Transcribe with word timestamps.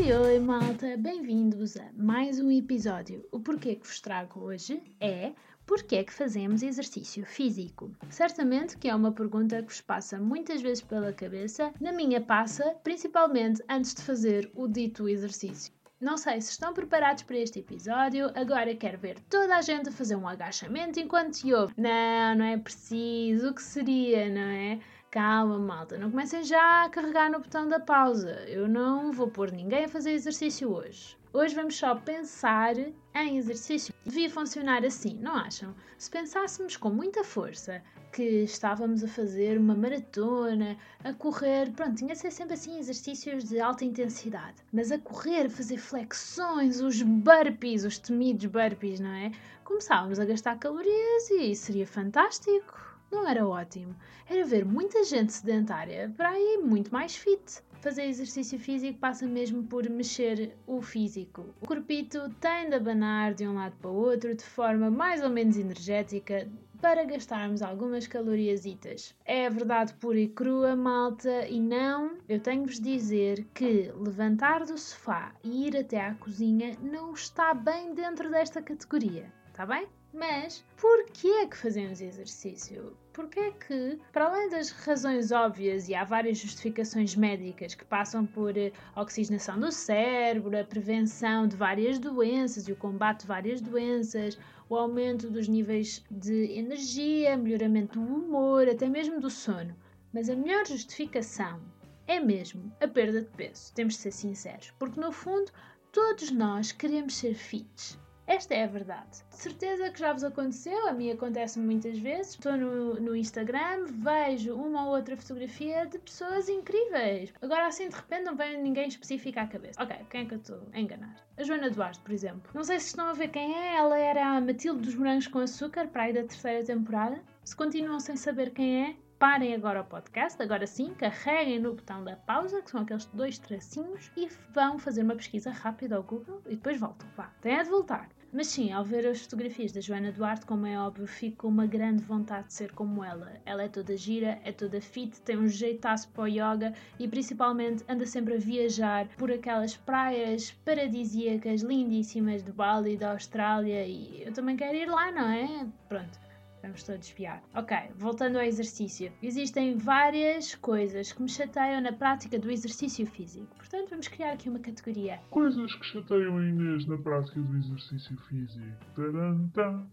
Oi, 0.00 0.12
oi, 0.12 0.38
malta! 0.38 0.96
Bem-vindos 0.96 1.76
a 1.76 1.90
mais 1.92 2.38
um 2.38 2.52
episódio. 2.52 3.26
O 3.32 3.40
porquê 3.40 3.74
que 3.74 3.84
vos 3.84 4.00
trago 4.00 4.38
hoje 4.44 4.80
é 5.00 5.32
porquê 5.66 5.96
é 5.96 6.04
que 6.04 6.12
fazemos 6.12 6.62
exercício 6.62 7.26
físico? 7.26 7.90
Certamente 8.08 8.78
que 8.78 8.88
é 8.88 8.94
uma 8.94 9.10
pergunta 9.10 9.60
que 9.60 9.72
vos 9.72 9.80
passa 9.80 10.16
muitas 10.20 10.62
vezes 10.62 10.84
pela 10.84 11.12
cabeça. 11.12 11.74
Na 11.80 11.90
minha 11.90 12.20
passa, 12.20 12.76
principalmente 12.84 13.60
antes 13.68 13.92
de 13.92 14.02
fazer 14.02 14.48
o 14.54 14.68
dito 14.68 15.08
exercício. 15.08 15.72
Não 16.00 16.16
sei 16.16 16.40
se 16.40 16.52
estão 16.52 16.72
preparados 16.72 17.24
para 17.24 17.38
este 17.38 17.58
episódio. 17.58 18.30
Agora 18.36 18.72
quero 18.76 18.98
ver 18.98 19.18
toda 19.28 19.56
a 19.56 19.62
gente 19.62 19.90
fazer 19.90 20.14
um 20.14 20.28
agachamento 20.28 21.00
enquanto 21.00 21.40
te 21.40 21.52
ouve. 21.52 21.74
Não, 21.76 22.36
não 22.36 22.44
é 22.44 22.56
preciso. 22.56 23.48
O 23.48 23.54
que 23.54 23.62
seria, 23.62 24.28
não 24.28 24.42
é? 24.42 24.78
Calma, 25.10 25.58
malta, 25.58 25.96
não 25.96 26.10
comecem 26.10 26.44
já 26.44 26.84
a 26.84 26.90
carregar 26.90 27.30
no 27.30 27.38
botão 27.38 27.66
da 27.66 27.80
pausa. 27.80 28.44
Eu 28.46 28.68
não 28.68 29.10
vou 29.10 29.28
pôr 29.28 29.50
ninguém 29.50 29.86
a 29.86 29.88
fazer 29.88 30.10
exercício 30.10 30.70
hoje. 30.70 31.16
Hoje 31.32 31.54
vamos 31.54 31.76
só 31.76 31.94
pensar 31.94 32.74
em 33.14 33.38
exercício. 33.38 33.94
Devia 34.04 34.28
funcionar 34.28 34.84
assim, 34.84 35.14
não 35.14 35.34
acham? 35.34 35.74
Se 35.96 36.10
pensássemos 36.10 36.76
com 36.76 36.90
muita 36.90 37.24
força 37.24 37.82
que 38.12 38.42
estávamos 38.42 39.02
a 39.02 39.08
fazer 39.08 39.58
uma 39.58 39.74
maratona, 39.74 40.76
a 41.02 41.14
correr, 41.14 41.70
pronto, 41.72 41.96
tinha 41.96 42.12
de 42.12 42.18
ser 42.18 42.30
sempre 42.30 42.52
assim 42.52 42.78
exercícios 42.78 43.44
de 43.44 43.58
alta 43.58 43.86
intensidade. 43.86 44.62
Mas 44.70 44.92
a 44.92 44.98
correr, 44.98 45.48
fazer 45.48 45.78
flexões, 45.78 46.82
os 46.82 47.00
burpees, 47.00 47.84
os 47.84 47.98
temidos 47.98 48.44
burpees, 48.44 49.00
não 49.00 49.12
é? 49.12 49.32
Começávamos 49.64 50.20
a 50.20 50.26
gastar 50.26 50.58
calorias 50.58 51.30
e 51.30 51.54
seria 51.54 51.86
fantástico 51.86 52.97
não 53.10 53.28
era 53.28 53.46
ótimo. 53.46 53.94
Era 54.28 54.44
ver 54.44 54.64
muita 54.64 55.04
gente 55.04 55.32
sedentária 55.32 56.12
para 56.16 56.30
aí 56.30 56.58
muito 56.62 56.92
mais 56.92 57.16
fit. 57.16 57.62
Fazer 57.80 58.04
exercício 58.06 58.58
físico 58.58 58.98
passa 58.98 59.26
mesmo 59.26 59.62
por 59.62 59.88
mexer 59.88 60.56
o 60.66 60.82
físico. 60.82 61.54
O 61.60 61.66
corpito 61.66 62.28
tem 62.40 62.68
de 62.68 62.74
abanar 62.74 63.34
de 63.34 63.46
um 63.46 63.54
lado 63.54 63.76
para 63.80 63.90
o 63.90 63.94
outro 63.94 64.34
de 64.34 64.42
forma 64.42 64.90
mais 64.90 65.22
ou 65.22 65.30
menos 65.30 65.56
energética 65.56 66.48
para 66.80 67.04
gastarmos 67.04 67.62
algumas 67.62 68.06
caloriasitas. 68.06 69.14
É 69.24 69.48
verdade 69.50 69.94
pura 69.94 70.18
e 70.18 70.28
crua, 70.28 70.76
malta, 70.76 71.46
e 71.48 71.60
não, 71.60 72.16
eu 72.28 72.40
tenho-vos 72.40 72.80
dizer 72.80 73.46
que 73.54 73.92
levantar 73.96 74.64
do 74.64 74.78
sofá 74.78 75.32
e 75.42 75.66
ir 75.66 75.76
até 75.76 76.00
à 76.00 76.14
cozinha 76.14 76.76
não 76.80 77.12
está 77.12 77.52
bem 77.52 77.94
dentro 77.94 78.30
desta 78.30 78.62
categoria, 78.62 79.32
está 79.58 79.66
bem? 79.66 79.88
Mas 80.14 80.64
porquê 80.80 81.26
é 81.26 81.46
que 81.48 81.56
fazemos 81.56 82.00
exercício? 82.00 82.96
Porque 83.12 83.40
é 83.40 83.50
que, 83.50 83.98
para 84.12 84.26
além 84.26 84.48
das 84.50 84.70
razões 84.70 85.32
óbvias, 85.32 85.88
e 85.88 85.96
há 85.96 86.04
várias 86.04 86.38
justificações 86.38 87.16
médicas 87.16 87.74
que 87.74 87.84
passam 87.84 88.24
por 88.24 88.56
eh, 88.56 88.70
oxigenação 88.94 89.58
do 89.58 89.72
cérebro, 89.72 90.56
a 90.56 90.62
prevenção 90.62 91.48
de 91.48 91.56
várias 91.56 91.98
doenças 91.98 92.68
e 92.68 92.72
o 92.72 92.76
combate 92.76 93.22
de 93.22 93.26
várias 93.26 93.60
doenças, 93.60 94.38
o 94.68 94.76
aumento 94.76 95.28
dos 95.28 95.48
níveis 95.48 96.04
de 96.08 96.52
energia, 96.56 97.36
melhoramento 97.36 97.98
do 97.98 98.14
humor, 98.14 98.68
até 98.68 98.88
mesmo 98.88 99.20
do 99.20 99.28
sono. 99.28 99.74
Mas 100.12 100.30
a 100.30 100.36
melhor 100.36 100.64
justificação 100.68 101.60
é 102.06 102.20
mesmo 102.20 102.72
a 102.80 102.86
perda 102.86 103.22
de 103.22 103.30
peso, 103.30 103.74
temos 103.74 103.94
de 103.94 104.02
ser 104.02 104.12
sinceros, 104.12 104.72
porque 104.78 105.00
no 105.00 105.10
fundo 105.10 105.50
todos 105.90 106.30
nós 106.30 106.70
queremos 106.70 107.16
ser 107.16 107.34
fits. 107.34 107.98
Esta 108.28 108.54
é 108.54 108.64
a 108.64 108.66
verdade. 108.66 109.24
De 109.30 109.36
certeza 109.36 109.88
que 109.88 109.98
já 109.98 110.12
vos 110.12 110.22
aconteceu, 110.22 110.86
a 110.86 110.92
mim 110.92 111.10
acontece 111.10 111.58
muitas 111.58 111.98
vezes. 111.98 112.34
Estou 112.34 112.58
no, 112.58 113.00
no 113.00 113.16
Instagram, 113.16 113.86
vejo 113.86 114.54
uma 114.54 114.84
ou 114.84 114.96
outra 114.96 115.16
fotografia 115.16 115.86
de 115.86 115.98
pessoas 115.98 116.46
incríveis. 116.46 117.32
Agora, 117.40 117.66
assim, 117.66 117.88
de 117.88 117.96
repente, 117.96 118.24
não 118.24 118.36
vem 118.36 118.62
ninguém 118.62 118.86
específico 118.86 119.40
à 119.40 119.46
cabeça. 119.46 119.82
Ok, 119.82 119.96
quem 120.10 120.20
é 120.20 120.24
que 120.26 120.34
eu 120.34 120.38
estou 120.38 120.60
a 120.74 120.78
enganar? 120.78 121.16
A 121.38 121.42
Joana 121.42 121.70
Duarte, 121.70 122.00
por 122.00 122.12
exemplo. 122.12 122.50
Não 122.52 122.64
sei 122.64 122.78
se 122.78 122.88
estão 122.88 123.08
a 123.08 123.14
ver 123.14 123.28
quem 123.28 123.56
é, 123.56 123.76
ela 123.76 123.98
era 123.98 124.36
a 124.36 124.40
Matilde 124.42 124.82
dos 124.82 124.94
Morangos 124.94 125.26
com 125.26 125.38
Açúcar, 125.38 125.88
para 125.88 126.02
aí 126.02 126.12
da 126.12 126.24
terceira 126.24 126.62
temporada. 126.62 127.22
Se 127.44 127.56
continuam 127.56 127.98
sem 127.98 128.14
saber 128.14 128.50
quem 128.50 128.88
é, 128.88 128.96
parem 129.18 129.54
agora 129.54 129.80
o 129.80 129.84
podcast, 129.84 130.40
agora 130.42 130.66
sim, 130.66 130.92
carreguem 130.92 131.58
no 131.58 131.72
botão 131.72 132.04
da 132.04 132.14
pausa, 132.14 132.60
que 132.60 132.70
são 132.70 132.82
aqueles 132.82 133.06
dois 133.06 133.38
tracinhos, 133.38 134.12
e 134.14 134.28
vão 134.52 134.78
fazer 134.78 135.02
uma 135.02 135.16
pesquisa 135.16 135.50
rápida 135.50 135.96
ao 135.96 136.02
Google 136.02 136.42
e 136.46 136.56
depois 136.56 136.78
voltam. 136.78 137.08
Vá, 137.16 137.32
têm 137.40 137.56
a 137.56 137.62
de 137.62 137.70
voltar. 137.70 138.08
Mas 138.30 138.48
sim, 138.48 138.70
ao 138.70 138.84
ver 138.84 139.06
as 139.06 139.22
fotografias 139.22 139.72
da 139.72 139.80
Joana 139.80 140.12
Duarte, 140.12 140.44
como 140.44 140.66
é 140.66 140.78
óbvio, 140.78 141.06
fico 141.06 141.38
com 141.38 141.48
uma 141.48 141.66
grande 141.66 142.02
vontade 142.02 142.48
de 142.48 142.54
ser 142.54 142.72
como 142.72 143.02
ela. 143.02 143.32
Ela 143.46 143.62
é 143.62 143.68
toda 143.68 143.96
gira, 143.96 144.38
é 144.44 144.52
toda 144.52 144.82
fit, 144.82 145.18
tem 145.22 145.38
um 145.38 145.48
jeitaço 145.48 146.08
para 146.10 146.24
o 146.24 146.28
yoga 146.28 146.74
e 146.98 147.08
principalmente 147.08 147.82
anda 147.88 148.04
sempre 148.04 148.34
a 148.34 148.38
viajar 148.38 149.08
por 149.16 149.32
aquelas 149.32 149.76
praias 149.76 150.50
paradisíacas 150.62 151.62
lindíssimas 151.62 152.42
de 152.42 152.52
Bali, 152.52 152.98
da 152.98 153.12
Austrália 153.12 153.86
e 153.86 154.22
eu 154.22 154.32
também 154.32 154.56
quero 154.56 154.76
ir 154.76 154.90
lá, 154.90 155.10
não 155.10 155.30
é? 155.30 155.66
Pronto. 155.88 156.27
Vamos 156.62 156.82
todos 156.82 157.00
desviar. 157.00 157.42
Ok, 157.54 157.76
voltando 157.96 158.36
ao 158.36 158.44
exercício. 158.44 159.12
Existem 159.22 159.76
várias 159.76 160.54
coisas 160.54 161.12
que 161.12 161.22
me 161.22 161.28
chateiam 161.28 161.80
na 161.80 161.92
prática 161.92 162.38
do 162.38 162.50
exercício 162.50 163.06
físico. 163.06 163.54
Portanto, 163.56 163.90
vamos 163.90 164.08
criar 164.08 164.32
aqui 164.32 164.48
uma 164.48 164.58
categoria. 164.58 165.20
Coisas 165.30 165.74
que 165.74 165.86
chateiam 165.86 166.38
a 166.38 166.44
Inês 166.44 166.86
na 166.86 166.98
prática 166.98 167.40
do 167.40 167.56
exercício 167.56 168.16
físico. 168.28 168.66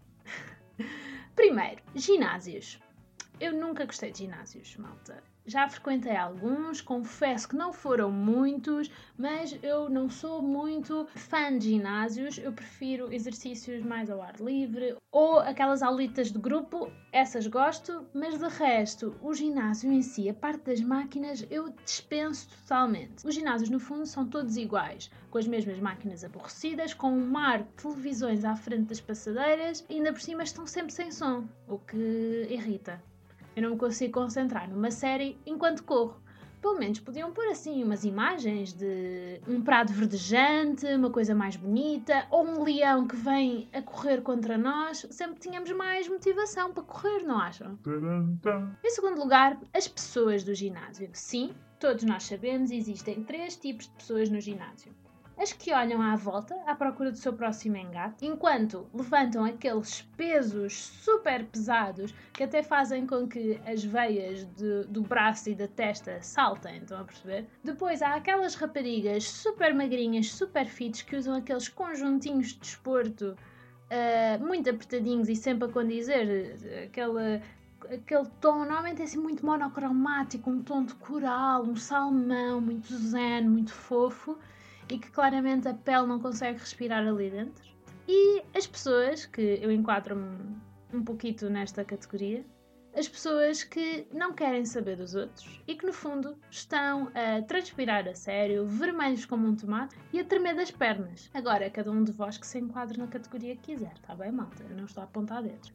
Primeiro, 1.36 1.82
ginásios. 1.94 2.80
Eu 3.38 3.52
nunca 3.52 3.86
gostei 3.86 4.12
de 4.12 4.20
ginásios, 4.20 4.78
malta. 4.78 5.22
Já 5.46 5.68
frequentei 5.70 6.16
alguns, 6.16 6.82
confesso 6.82 7.50
que 7.50 7.56
não 7.56 7.72
foram 7.72 8.10
muitos, 8.10 8.90
mas 9.16 9.60
eu 9.62 9.90
não 9.90 10.10
sou 10.10 10.42
muito 10.42 11.06
fã 11.14 11.56
de 11.56 11.70
ginásios. 11.72 12.38
Eu 12.38 12.54
prefiro 12.54 13.14
exercícios 13.14 13.84
mais 13.84 14.10
ao 14.10 14.22
ar 14.22 14.38
livre 14.40 14.96
ou 15.12 15.40
aquelas 15.40 15.84
aulitas 15.84 16.32
de 16.32 16.40
grupo, 16.40 16.90
essas 17.12 17.46
gosto, 17.46 18.08
mas 18.14 18.40
de 18.40 18.48
resto, 18.48 19.16
o 19.22 19.34
ginásio 19.34 19.92
em 19.92 20.02
si, 20.02 20.30
a 20.30 20.34
parte 20.34 20.64
das 20.64 20.80
máquinas, 20.80 21.46
eu 21.52 21.70
dispenso 21.84 22.50
totalmente. 22.50 23.28
Os 23.28 23.36
ginásios, 23.36 23.70
no 23.70 23.80
fundo, 23.80 24.06
são 24.06 24.26
todos 24.26 24.58
iguais, 24.58 25.12
com 25.30 25.38
as 25.38 25.48
mesmas 25.48 25.78
máquinas 25.78 26.24
aborrecidas, 26.24 26.94
com 26.94 27.12
um 27.12 27.28
mar 27.28 27.64
de 27.64 27.70
televisões 27.74 28.46
à 28.46 28.56
frente 28.56 28.88
das 28.88 29.02
passadeiras 29.02 29.86
e 29.90 29.96
ainda 29.96 30.12
por 30.12 30.22
cima 30.22 30.42
estão 30.42 30.66
sempre 30.66 30.94
sem 30.94 31.12
som, 31.12 31.46
o 31.68 31.78
que 31.78 32.48
irrita. 32.50 33.00
Eu 33.56 33.64
não 33.64 33.72
me 33.72 33.78
consigo 33.78 34.14
concentrar 34.14 34.70
numa 34.70 34.92
série 34.92 35.38
enquanto 35.46 35.84
corro. 35.84 36.22
Pelo 36.62 36.80
menos 36.80 37.00
podiam 37.00 37.32
pôr 37.32 37.48
assim 37.48 37.84
umas 37.84 38.04
imagens 38.04 38.74
de 38.74 39.40
um 39.48 39.62
prado 39.62 39.94
verdejante, 39.94 40.86
uma 40.96 41.12
coisa 41.12 41.36
mais 41.36 41.56
bonita, 41.56 42.26
ou 42.32 42.44
um 42.44 42.64
leão 42.64 43.08
que 43.08 43.16
vem 43.16 43.70
a 43.72 43.82
correr 43.84 44.22
contra 44.22 44.58
nós. 44.58 45.06
Sempre 45.12 45.40
tínhamos 45.40 45.72
mais 45.72 46.08
motivação 46.10 46.74
para 46.74 46.84
correr, 46.84 47.24
não 47.24 47.38
acham? 47.38 47.78
Em 48.84 48.90
segundo 48.90 49.20
lugar, 49.20 49.60
as 49.74 49.88
pessoas 49.88 50.44
do 50.44 50.56
ginásio. 50.56 51.08
Sim, 51.14 51.54
todos 51.80 52.04
nós 52.04 52.24
sabemos, 52.24 52.72
existem 52.72 53.24
três 53.24 53.56
tipos 53.56 53.86
de 53.86 53.92
pessoas 53.92 54.30
no 54.30 54.42
ginásio 54.42 54.92
as 55.38 55.52
que 55.52 55.74
olham 55.74 56.02
à 56.02 56.16
volta 56.16 56.56
à 56.66 56.74
procura 56.74 57.12
do 57.12 57.18
seu 57.18 57.34
próximo 57.34 57.76
engate, 57.76 58.26
enquanto 58.26 58.88
levantam 58.94 59.44
aqueles 59.44 60.02
pesos 60.16 60.74
super 60.74 61.46
pesados 61.46 62.14
que 62.34 62.44
até 62.44 62.64
fazem 62.64 63.06
com 63.06 63.28
que 63.28 63.60
as 63.66 63.84
veias 63.84 64.46
de, 64.56 64.86
do 64.86 65.02
braço 65.02 65.50
e 65.50 65.56
da 65.56 65.68
testa 65.68 66.22
saltem, 66.22 66.78
estão 66.78 67.02
a 67.02 67.04
perceber? 67.04 67.46
Depois 67.64 68.02
há 68.02 68.16
aquelas 68.16 68.56
raparigas 68.56 69.30
super 69.30 69.74
magrinhas, 69.74 70.32
super 70.32 70.66
fits, 70.68 71.02
que 71.02 71.16
usam 71.16 71.36
aqueles 71.36 71.68
conjuntinhos 71.68 72.50
de 72.50 72.60
desporto 72.60 73.36
uh, 73.92 74.46
muito 74.46 74.70
apertadinhos 74.70 75.28
e 75.28 75.36
sempre 75.36 75.68
a 75.68 75.72
condizer, 75.72 76.56
aquele 76.86 77.42
aquele 77.86 78.26
tom 78.42 78.60
normalmente 78.60 79.02
é 79.02 79.06
assim 79.06 79.20
muito 79.20 79.46
monocromático, 79.46 80.50
um 80.50 80.64
tom 80.64 80.86
de 80.86 80.96
coral, 80.96 81.64
um 81.64 81.76
salmão, 81.76 82.60
muito 82.60 82.92
zen, 82.96 83.48
muito 83.48 83.72
fofo 83.72 84.36
e 84.90 84.98
que 84.98 85.10
claramente 85.12 85.68
a 85.68 85.74
pele 85.74 86.08
não 86.08 86.20
consegue 86.20 86.60
respirar 86.60 87.08
ali 87.08 87.30
dentro. 87.30 87.64
E 88.08 88.44
as 88.56 88.68
pessoas, 88.68 89.26
que 89.26 89.60
eu 89.62 89.72
enquadro-me 89.72 90.56
um 90.94 91.04
pouquinho 91.04 91.50
nesta 91.50 91.84
categoria, 91.84 92.46
as 92.96 93.10
pessoas 93.10 93.64
que 93.64 94.08
não 94.14 94.34
querem 94.34 94.64
saber 94.64 94.96
dos 94.96 95.16
outros 95.16 95.62
e 95.68 95.76
que 95.76 95.86
no 95.86 95.92
fundo 95.92 96.38
estão 96.50 97.12
a 97.14 97.42
transpirar 97.42 98.08
a 98.08 98.16
sério, 98.16 98.66
vermelhos 98.66 99.26
como 99.26 99.48
um 99.48 99.56
tomate 99.56 99.98
e 100.14 100.20
a 100.20 100.24
tremer 100.24 100.56
das 100.56 100.72
pernas. 100.72 101.30
Agora 101.34 101.66
é 101.66 101.70
cada 101.70 101.92
um 101.92 102.04
de 102.04 102.14
vós 102.14 102.38
que 102.38 102.48
se 102.48 102.58
enquadra 102.58 102.98
na 102.98 103.08
categoria 103.08 103.56
que 103.58 103.74
quiser, 103.74 103.98
tá 104.00 104.16
bem, 104.16 104.32
malta? 104.32 104.64
Eu 104.70 104.78
não 104.78 104.86
estou 104.86 105.02
a 105.02 105.06
apontar 105.06 105.44
dedos. 105.44 105.74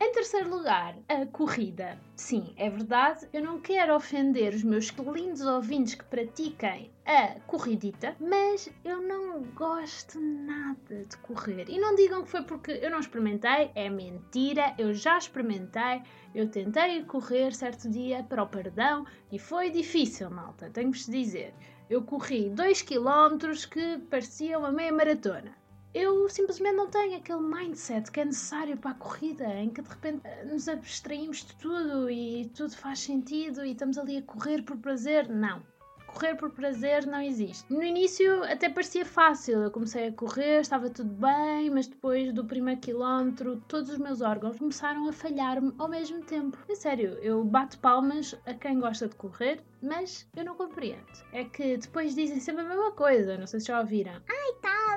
Em 0.00 0.12
terceiro 0.12 0.50
lugar, 0.50 0.96
a 1.08 1.24
corrida. 1.26 1.96
Sim, 2.16 2.52
é 2.56 2.68
verdade, 2.68 3.28
eu 3.32 3.42
não 3.42 3.60
quero 3.60 3.94
ofender 3.94 4.52
os 4.52 4.64
meus 4.64 4.88
lindos 4.88 5.40
ouvintes 5.42 5.94
que 5.94 6.04
pratiquem 6.04 6.90
a 7.06 7.38
corridita, 7.46 8.16
mas 8.18 8.68
eu 8.84 9.00
não 9.00 9.42
gosto 9.54 10.18
nada 10.20 11.04
de 11.04 11.16
correr. 11.18 11.66
E 11.68 11.78
não 11.78 11.94
digam 11.94 12.24
que 12.24 12.30
foi 12.30 12.42
porque 12.42 12.72
eu 12.72 12.90
não 12.90 12.98
experimentei, 12.98 13.70
é 13.74 13.88
mentira, 13.88 14.74
eu 14.78 14.92
já 14.92 15.16
experimentei, 15.16 16.02
eu 16.34 16.48
tentei 16.48 17.04
correr 17.04 17.54
certo 17.54 17.88
dia 17.88 18.24
para 18.24 18.42
o 18.42 18.48
perdão 18.48 19.06
e 19.30 19.38
foi 19.38 19.70
difícil, 19.70 20.28
malta, 20.28 20.70
tenho-vos 20.70 21.06
de 21.06 21.12
dizer. 21.12 21.54
Eu 21.88 22.02
corri 22.02 22.50
2 22.50 22.82
km 22.82 23.38
que 23.70 23.98
pareciam 24.10 24.60
uma 24.60 24.72
meia 24.72 24.92
maratona 24.92 25.63
eu 25.94 26.28
simplesmente 26.28 26.74
não 26.74 26.88
tenho 26.88 27.16
aquele 27.16 27.40
mindset 27.40 28.10
que 28.10 28.18
é 28.18 28.24
necessário 28.24 28.76
para 28.76 28.90
a 28.90 28.94
corrida, 28.94 29.46
em 29.54 29.70
que 29.70 29.80
de 29.80 29.88
repente 29.88 30.20
eh, 30.24 30.44
nos 30.44 30.68
abstraímos 30.68 31.44
de 31.44 31.54
tudo 31.54 32.10
e 32.10 32.50
tudo 32.54 32.74
faz 32.74 32.98
sentido 32.98 33.64
e 33.64 33.70
estamos 33.72 33.96
ali 33.96 34.16
a 34.16 34.22
correr 34.22 34.62
por 34.62 34.76
prazer. 34.78 35.28
Não. 35.28 35.62
Correr 36.08 36.36
por 36.36 36.50
prazer 36.50 37.06
não 37.06 37.20
existe. 37.20 37.72
No 37.72 37.82
início 37.82 38.44
até 38.44 38.68
parecia 38.68 39.04
fácil, 39.04 39.62
eu 39.62 39.70
comecei 39.70 40.08
a 40.08 40.12
correr, 40.12 40.60
estava 40.60 40.88
tudo 40.88 41.10
bem, 41.10 41.70
mas 41.70 41.88
depois 41.88 42.32
do 42.32 42.44
primeiro 42.44 42.80
quilómetro 42.80 43.60
todos 43.66 43.90
os 43.90 43.98
meus 43.98 44.20
órgãos 44.20 44.58
começaram 44.58 45.08
a 45.08 45.12
falhar-me 45.12 45.72
ao 45.76 45.88
mesmo 45.88 46.22
tempo. 46.22 46.56
É 46.68 46.74
sério, 46.74 47.18
eu 47.20 47.44
bato 47.44 47.78
palmas 47.80 48.36
a 48.46 48.54
quem 48.54 48.78
gosta 48.78 49.08
de 49.08 49.16
correr, 49.16 49.60
mas 49.82 50.28
eu 50.36 50.44
não 50.44 50.54
compreendo. 50.54 51.04
É 51.32 51.44
que 51.44 51.76
depois 51.76 52.14
dizem 52.14 52.38
sempre 52.38 52.64
a 52.64 52.68
mesma 52.68 52.92
coisa, 52.92 53.36
não 53.36 53.46
sei 53.46 53.58
se 53.60 53.66
já 53.66 53.80
ouviram. 53.80 54.12
Ai 54.28 54.52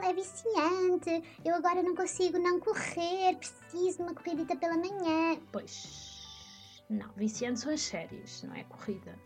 é 0.07 0.13
viciante, 0.13 1.24
eu 1.44 1.56
agora 1.56 1.83
não 1.83 1.95
consigo 1.95 2.39
não 2.39 2.59
correr, 2.59 3.36
preciso 3.36 3.98
de 3.98 4.04
uma 4.04 4.13
corridita 4.13 4.56
pela 4.56 4.77
manhã. 4.77 5.38
Pois. 5.51 6.83
Não, 6.89 7.09
viciante 7.15 7.59
são 7.59 7.74
as 7.74 7.81
séries, 7.81 8.44
não 8.44 8.56
é 8.56 8.63
corrida 8.63 9.18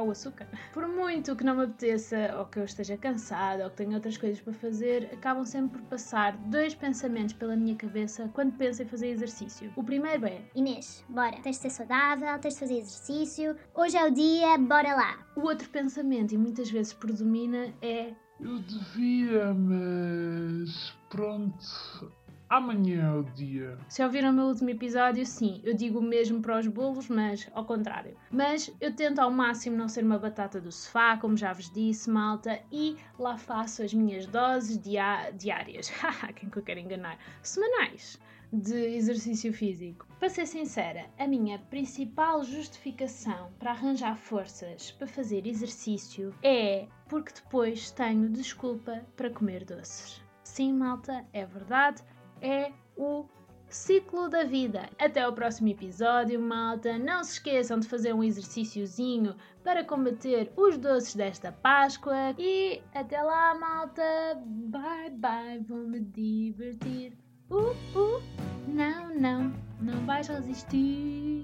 ou 0.00 0.10
açúcar. 0.10 0.46
Por 0.72 0.86
muito 0.86 1.34
que 1.34 1.44
não 1.44 1.56
me 1.56 1.64
apeteça, 1.64 2.34
ou 2.38 2.46
que 2.46 2.58
eu 2.58 2.64
esteja 2.64 2.96
cansada, 2.96 3.64
ou 3.64 3.70
que 3.70 3.76
tenha 3.76 3.96
outras 3.96 4.16
coisas 4.16 4.40
para 4.40 4.52
fazer, 4.52 5.10
acabam 5.12 5.44
sempre 5.44 5.78
por 5.78 5.88
passar 5.88 6.36
dois 6.36 6.74
pensamentos 6.74 7.34
pela 7.34 7.56
minha 7.56 7.74
cabeça 7.76 8.30
quando 8.32 8.56
penso 8.56 8.82
em 8.82 8.86
fazer 8.86 9.08
exercício. 9.08 9.72
O 9.76 9.82
primeiro 9.82 10.26
é: 10.26 10.40
Inês, 10.54 11.04
bora, 11.08 11.36
tens 11.42 11.56
de 11.56 11.62
ser 11.62 11.70
saudável, 11.70 12.38
tens 12.38 12.54
de 12.54 12.60
fazer 12.60 12.78
exercício, 12.78 13.56
hoje 13.74 13.96
é 13.96 14.04
o 14.06 14.10
dia, 14.10 14.56
bora 14.58 14.94
lá. 14.94 15.26
O 15.36 15.40
outro 15.40 15.68
pensamento, 15.68 16.32
e 16.34 16.38
muitas 16.38 16.70
vezes 16.70 16.92
predomina, 16.92 17.74
é: 17.82 18.12
Eu 18.40 18.58
devia, 18.60 19.52
mas. 19.52 20.94
Pronto, 21.10 22.12
Amanhã 22.48 23.08
é 23.08 23.18
o 23.18 23.22
dia. 23.22 23.76
Se 23.88 24.02
ouviram 24.02 24.30
o 24.30 24.32
meu 24.32 24.46
último 24.46 24.70
episódio, 24.70 25.26
sim, 25.26 25.60
eu 25.64 25.74
digo 25.74 25.98
o 25.98 26.02
mesmo 26.02 26.40
para 26.40 26.58
os 26.58 26.66
bolos, 26.66 27.06
mas 27.06 27.46
ao 27.52 27.66
contrário. 27.66 28.16
Mas 28.30 28.74
eu 28.80 28.94
tento 28.94 29.18
ao 29.18 29.30
máximo 29.30 29.76
não 29.76 29.86
ser 29.86 30.02
uma 30.02 30.18
batata 30.18 30.58
do 30.58 30.72
sofá, 30.72 31.18
como 31.18 31.36
já 31.36 31.52
vos 31.52 31.70
disse, 31.70 32.08
malta, 32.08 32.58
e 32.72 32.96
lá 33.18 33.36
faço 33.36 33.82
as 33.82 33.92
minhas 33.92 34.26
doses 34.26 34.80
diárias. 34.80 35.90
Haha, 36.00 36.32
quem 36.32 36.48
que 36.48 36.56
eu 36.56 36.62
quero 36.62 36.80
enganar? 36.80 37.18
Semanais 37.42 38.18
de 38.50 38.96
exercício 38.96 39.52
físico. 39.52 40.06
Para 40.18 40.30
ser 40.30 40.46
sincera, 40.46 41.04
a 41.18 41.26
minha 41.26 41.58
principal 41.58 42.42
justificação 42.42 43.52
para 43.58 43.72
arranjar 43.72 44.16
forças 44.16 44.90
para 44.92 45.06
fazer 45.06 45.46
exercício 45.46 46.34
é 46.42 46.86
porque 47.10 47.34
depois 47.34 47.90
tenho 47.90 48.30
desculpa 48.30 49.04
para 49.16 49.28
comer 49.28 49.66
doces. 49.66 50.22
Sim, 50.42 50.72
malta, 50.72 51.26
é 51.30 51.44
verdade 51.44 52.02
é 52.42 52.72
o 52.96 53.24
ciclo 53.68 54.28
da 54.28 54.44
vida. 54.44 54.88
Até 54.98 55.26
o 55.26 55.32
próximo 55.32 55.68
episódio, 55.68 56.40
malta. 56.40 56.98
Não 56.98 57.22
se 57.22 57.34
esqueçam 57.34 57.78
de 57.78 57.88
fazer 57.88 58.12
um 58.14 58.22
exercíciozinho 58.22 59.36
para 59.62 59.84
combater 59.84 60.52
os 60.56 60.78
doces 60.78 61.14
desta 61.14 61.52
Páscoa. 61.52 62.34
E 62.38 62.82
até 62.94 63.22
lá, 63.22 63.54
malta. 63.54 64.02
Bye 64.44 65.10
bye, 65.10 65.58
vou 65.68 65.86
me 65.86 66.00
divertir. 66.00 67.16
Uh, 67.50 67.70
uh. 67.98 68.22
Não, 68.66 69.14
não, 69.14 69.52
não 69.80 70.04
vais 70.04 70.28
resistir. 70.28 71.42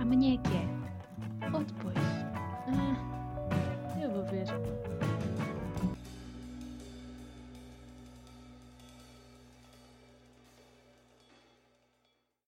Amanhã 0.00 0.34
é 0.34 0.48
que 0.48 0.56
é. 0.56 0.75